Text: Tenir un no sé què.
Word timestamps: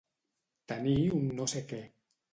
Tenir 0.71 0.95
un 1.19 1.29
no 1.41 1.49
sé 1.55 1.65
què. 1.73 1.83